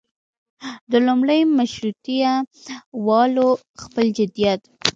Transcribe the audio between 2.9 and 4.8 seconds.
والو خپل جديت.